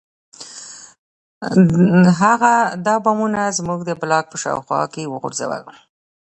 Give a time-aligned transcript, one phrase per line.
[2.21, 2.53] هغه
[2.85, 5.75] دا بمونه زموږ د بلاک په شاوخوا کې وغورځول